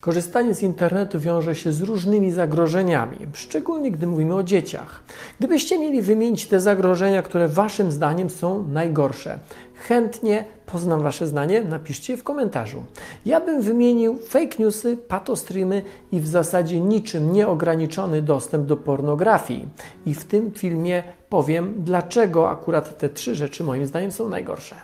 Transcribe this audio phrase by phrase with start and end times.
[0.00, 5.02] Korzystanie z internetu wiąże się z różnymi zagrożeniami, szczególnie gdy mówimy o dzieciach.
[5.38, 9.38] Gdybyście mieli wymienić te zagrożenia, które Waszym zdaniem są najgorsze,
[9.74, 12.84] chętnie poznam Wasze zdanie, napiszcie w komentarzu.
[13.26, 19.68] Ja bym wymienił fake newsy, patostreamy i w zasadzie niczym nieograniczony dostęp do pornografii.
[20.06, 24.76] I w tym filmie powiem, dlaczego akurat te trzy rzeczy moim zdaniem są najgorsze.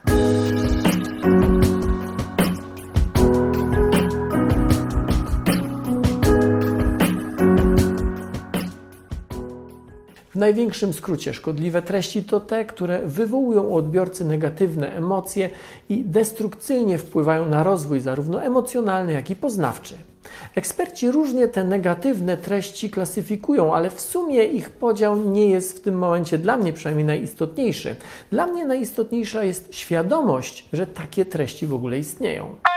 [10.35, 15.51] W największym skrócie szkodliwe treści to te, które wywołują u odbiorcy negatywne emocje
[15.89, 19.95] i destrukcyjnie wpływają na rozwój zarówno emocjonalny, jak i poznawczy.
[20.55, 25.99] Eksperci różnie te negatywne treści klasyfikują, ale w sumie ich podział nie jest w tym
[25.99, 27.97] momencie dla mnie przynajmniej najistotniejszy.
[28.31, 32.74] Dla mnie najistotniejsza jest świadomość, że takie treści w ogóle istnieją.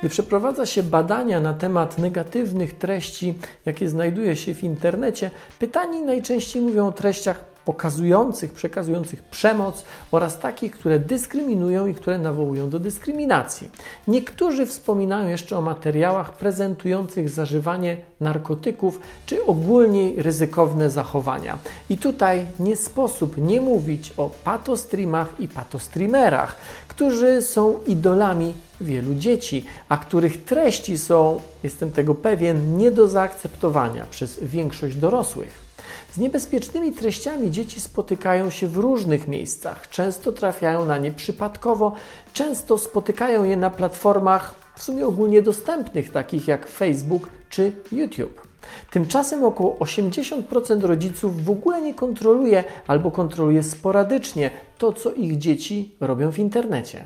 [0.00, 3.34] Gdy przeprowadza się badania na temat negatywnych treści,
[3.66, 10.72] jakie znajduje się w internecie, pytani najczęściej mówią o treściach pokazujących, przekazujących przemoc oraz takich,
[10.72, 13.70] które dyskryminują i które nawołują do dyskryminacji.
[14.08, 21.58] Niektórzy wspominają jeszcze o materiałach prezentujących zażywanie narkotyków czy ogólnie ryzykowne zachowania.
[21.90, 26.56] I tutaj nie sposób nie mówić o patostreamach i patostreamerach,
[26.88, 34.06] którzy są idolami wielu dzieci, a których treści są, jestem tego pewien, nie do zaakceptowania
[34.10, 35.70] przez większość dorosłych.
[36.12, 39.88] Z niebezpiecznymi treściami dzieci spotykają się w różnych miejscach.
[39.88, 41.92] Często trafiają na nie przypadkowo,
[42.32, 48.50] często spotykają je na platformach w sumie ogólnie dostępnych, takich jak Facebook czy YouTube.
[48.90, 55.94] Tymczasem około 80% rodziców w ogóle nie kontroluje albo kontroluje sporadycznie to, co ich dzieci
[56.00, 57.04] robią w internecie.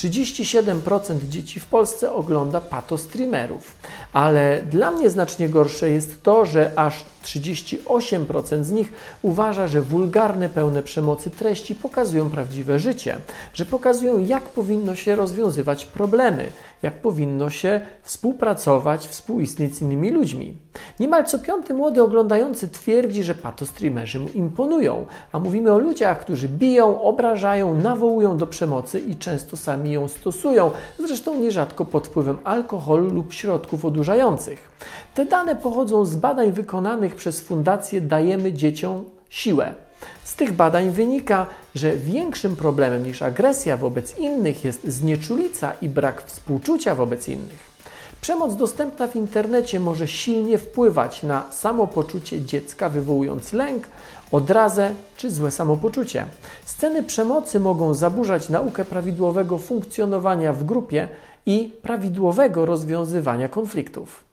[0.00, 3.76] 37% dzieci w Polsce ogląda patostreamerów,
[4.12, 8.92] ale dla mnie znacznie gorsze jest to, że aż 38% z nich
[9.22, 13.16] uważa, że wulgarne, pełne przemocy treści pokazują prawdziwe życie,
[13.54, 16.52] że pokazują, jak powinno się rozwiązywać problemy,
[16.82, 20.56] jak powinno się współpracować, współistnieć z innymi ludźmi.
[21.00, 26.48] Niemal co piąty młody oglądający twierdzi, że patostreamerzy mu imponują, a mówimy o ludziach, którzy
[26.48, 33.10] biją, obrażają, nawołują do przemocy i często sami ją stosują, zresztą nierzadko pod wpływem alkoholu
[33.10, 33.99] lub środków odurzających.
[35.14, 39.74] Te dane pochodzą z badań wykonanych przez Fundację Dajemy Dzieciom Siłę.
[40.24, 46.22] Z tych badań wynika, że większym problemem niż agresja wobec innych jest znieczulica i brak
[46.26, 47.70] współczucia wobec innych.
[48.20, 53.86] Przemoc dostępna w internecie może silnie wpływać na samopoczucie dziecka, wywołując lęk,
[54.32, 56.26] odrazę czy złe samopoczucie.
[56.64, 61.08] Sceny przemocy mogą zaburzać naukę prawidłowego funkcjonowania w grupie
[61.46, 64.24] i prawidłowego rozwiązywania konfliktów.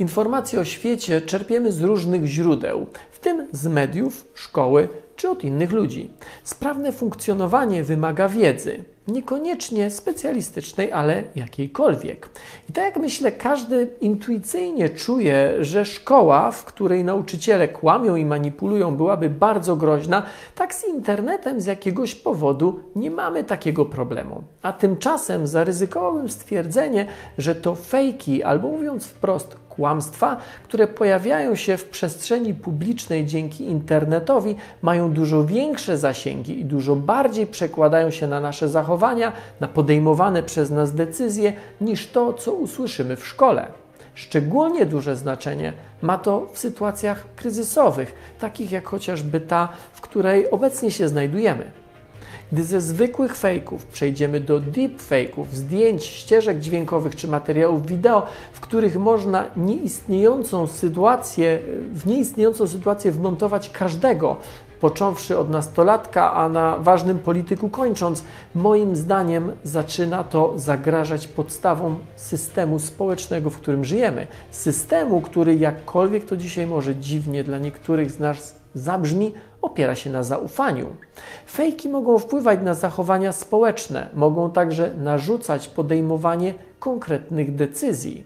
[0.00, 5.72] Informacje o świecie czerpiemy z różnych źródeł, w tym z mediów, szkoły czy od innych
[5.72, 6.10] ludzi.
[6.44, 12.28] Sprawne funkcjonowanie wymaga wiedzy, niekoniecznie specjalistycznej, ale jakiejkolwiek.
[12.68, 18.96] I tak jak myślę, każdy intuicyjnie czuje, że szkoła, w której nauczyciele kłamią i manipulują,
[18.96, 20.22] byłaby bardzo groźna,
[20.54, 24.42] tak z internetem z jakiegoś powodu nie mamy takiego problemu.
[24.62, 27.06] A tymczasem zaryzykowałbym stwierdzenie,
[27.38, 34.56] że to fejki, albo mówiąc wprost, kłamstwa, które pojawiają się w przestrzeni publicznej dzięki internetowi,
[34.82, 40.70] mają dużo większe zasięgi i dużo bardziej przekładają się na nasze zachowania, na podejmowane przez
[40.70, 43.66] nas decyzje, niż to, co usłyszymy w szkole.
[44.14, 50.90] Szczególnie duże znaczenie ma to w sytuacjach kryzysowych, takich jak chociażby ta, w której obecnie
[50.90, 51.70] się znajdujemy.
[52.52, 58.96] Gdy ze zwykłych fejków przejdziemy do deepfake'ów, zdjęć, ścieżek dźwiękowych czy materiałów wideo, w których
[58.96, 61.58] można nieistniejącą sytuację,
[61.92, 64.36] w nieistniejącą sytuację wmontować każdego,
[64.80, 72.78] począwszy od nastolatka, a na ważnym polityku kończąc, moim zdaniem zaczyna to zagrażać podstawom systemu
[72.78, 74.26] społecznego, w którym żyjemy.
[74.50, 80.22] Systemu, który jakkolwiek to dzisiaj może dziwnie dla niektórych z nas zabrzmi, opiera się na
[80.22, 80.86] zaufaniu.
[81.50, 88.24] Fejki mogą wpływać na zachowania społeczne, mogą także narzucać podejmowanie konkretnych decyzji.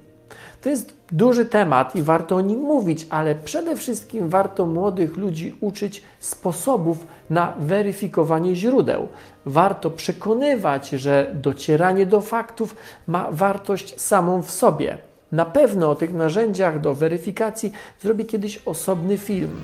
[0.62, 5.56] To jest duży temat i warto o nim mówić, ale przede wszystkim warto młodych ludzi
[5.60, 9.08] uczyć sposobów na weryfikowanie źródeł.
[9.46, 12.76] Warto przekonywać, że docieranie do faktów
[13.06, 14.98] ma wartość samą w sobie.
[15.32, 17.72] Na pewno o tych narzędziach do weryfikacji
[18.02, 19.60] zrobię kiedyś osobny film.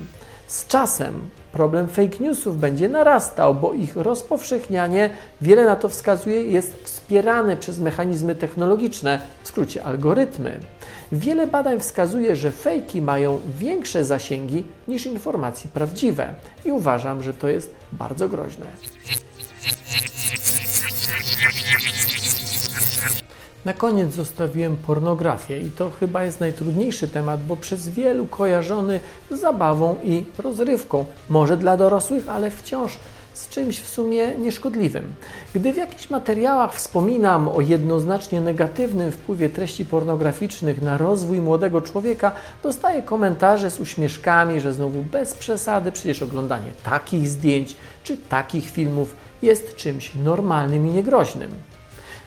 [0.47, 5.09] Z czasem problem fake newsów będzie narastał, bo ich rozpowszechnianie,
[5.41, 10.59] wiele na to wskazuje, jest wspierane przez mechanizmy technologiczne, w skrócie algorytmy.
[11.11, 16.33] Wiele badań wskazuje, że fejki mają większe zasięgi niż informacje prawdziwe
[16.65, 18.65] i uważam, że to jest bardzo groźne.
[23.65, 28.99] Na koniec zostawiłem pornografię i to chyba jest najtrudniejszy temat, bo przez wielu kojarzony
[29.31, 31.05] z zabawą i rozrywką.
[31.29, 32.97] Może dla dorosłych, ale wciąż
[33.33, 35.13] z czymś w sumie nieszkodliwym.
[35.55, 42.31] Gdy w jakichś materiałach wspominam o jednoznacznie negatywnym wpływie treści pornograficznych na rozwój młodego człowieka,
[42.63, 49.15] dostaję komentarze z uśmieszkami, że znowu bez przesady, przecież oglądanie takich zdjęć czy takich filmów
[49.41, 51.51] jest czymś normalnym i niegroźnym.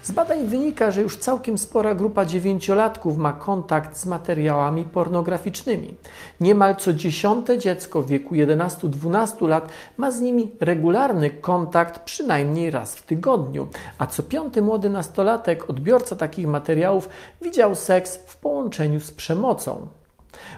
[0.04, 5.94] Z badań wynika, że już całkiem spora grupa dziewięciolatków ma kontakt z materiałami pornograficznymi.
[6.40, 12.96] Niemal co dziesiąte dziecko w wieku 11-12 lat ma z nimi regularny kontakt przynajmniej raz
[12.96, 13.68] w tygodniu,
[13.98, 17.08] a co piąty młody nastolatek, odbiorca takich materiałów,
[17.42, 19.86] widział seks w połączeniu z przemocą.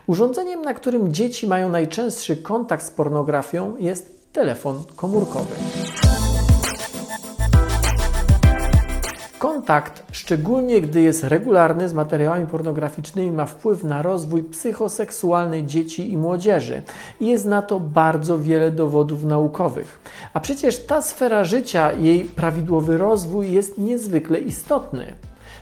[0.07, 5.55] Urządzeniem, na którym dzieci mają najczęstszy kontakt z pornografią, jest telefon komórkowy.
[9.39, 16.17] Kontakt, szczególnie gdy jest regularny z materiałami pornograficznymi, ma wpływ na rozwój psychoseksualny dzieci i
[16.17, 16.83] młodzieży.
[17.21, 19.99] Jest na to bardzo wiele dowodów naukowych.
[20.35, 25.13] A przecież ta sfera życia, jej prawidłowy rozwój jest niezwykle istotny.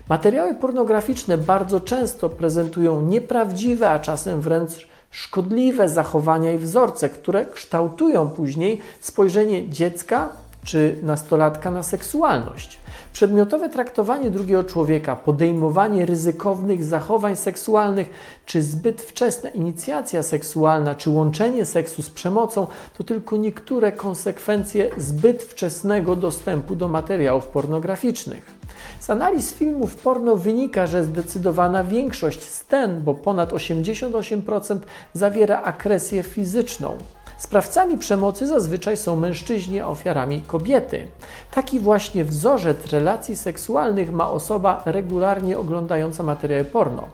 [0.09, 8.31] Materiały pornograficzne bardzo często prezentują nieprawdziwe, a czasem wręcz szkodliwe zachowania i wzorce, które kształtują
[8.31, 10.29] później spojrzenie dziecka
[10.65, 12.79] czy nastolatka na seksualność.
[13.13, 18.11] Przedmiotowe traktowanie drugiego człowieka, podejmowanie ryzykownych zachowań seksualnych,
[18.47, 22.67] czy zbyt wczesna inicjacja seksualna, czy łączenie seksu z przemocą
[22.99, 28.55] to tylko niektóre konsekwencje zbyt wczesnego dostępu do materiałów pornograficznych.
[29.01, 34.79] Z analiz filmów porno wynika, że zdecydowana większość scen, bo ponad 88%,
[35.13, 36.99] zawiera agresję fizyczną.
[37.39, 41.07] Sprawcami przemocy zazwyczaj są mężczyźni, ofiarami kobiety.
[41.51, 47.09] Taki właśnie wzorzec relacji seksualnych ma osoba regularnie oglądająca materiały porno.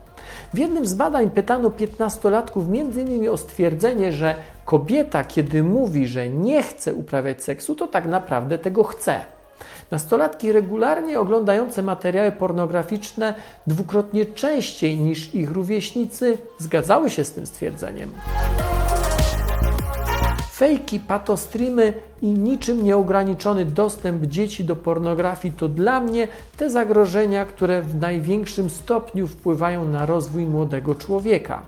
[0.53, 3.29] W jednym z badań pytano 15-latków m.in.
[3.29, 4.35] o stwierdzenie, że
[4.65, 9.21] kobieta, kiedy mówi, że nie chce uprawiać seksu, to tak naprawdę tego chce.
[9.91, 13.33] Nastolatki regularnie oglądające materiały pornograficzne
[13.67, 18.11] dwukrotnie częściej niż ich rówieśnicy zgadzały się z tym stwierdzeniem
[20.61, 26.27] fejki, patostreamy i niczym nieograniczony dostęp dzieci do pornografii to dla mnie
[26.57, 31.61] te zagrożenia, które w największym stopniu wpływają na rozwój młodego człowieka.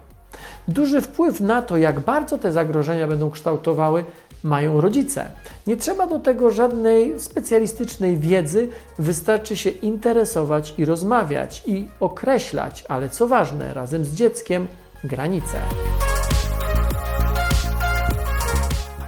[0.68, 4.06] Duży wpływ na to, jak bardzo te zagrożenia będą kształtowały,
[4.44, 5.26] mają rodzice.
[5.68, 8.70] Nie trzeba do tego żadnej specjalistycznej wiedzy,
[9.00, 14.68] wystarczy się interesować i rozmawiać i określać, ale co ważne, razem z dzieckiem
[15.04, 15.58] granice.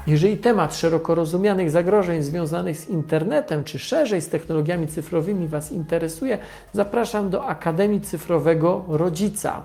[0.07, 6.37] Jeżeli temat szeroko rozumianych zagrożeń związanych z internetem, czy szerzej z technologiami cyfrowymi Was interesuje,
[6.73, 9.63] zapraszam do Akademii Cyfrowego Rodzica.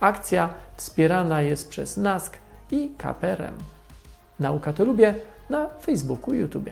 [0.00, 2.38] Akcja wspierana jest przez NASK
[2.70, 3.54] i KPRM.
[4.40, 5.14] Nauka to lubię
[5.50, 6.70] na Facebooku i YouTube.